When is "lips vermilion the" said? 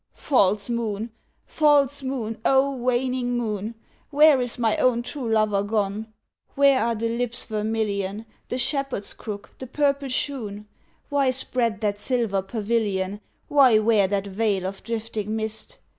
7.07-8.57